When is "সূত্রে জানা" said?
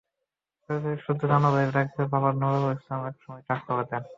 1.05-1.49